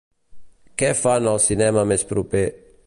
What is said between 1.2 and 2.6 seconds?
al cinema més proper